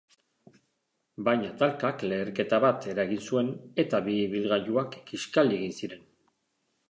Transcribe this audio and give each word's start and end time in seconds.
Baina 1.27 1.49
talkak 1.63 2.05
leherketa 2.11 2.59
bat 2.63 2.87
eragin 2.95 3.21
zuen, 3.31 3.53
eta 3.85 4.01
bi 4.07 4.17
ibilgailuak 4.23 4.97
kiskali 5.11 5.59
egin 5.61 5.77
ziren. 5.81 6.03